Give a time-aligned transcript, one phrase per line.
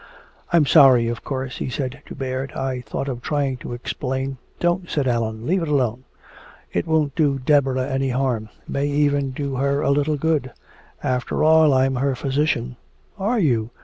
[0.51, 2.53] "I'm sorry, of course," he said to Baird.
[2.53, 5.45] "I thought of trying to explain" "Don't," said Allan.
[5.45, 6.05] "Leave it alone.
[6.73, 10.53] It won't do Deborah any harm may even do her a little good.
[11.03, 12.77] After all, I'm her physician"
[13.31, 13.69] "Are you?"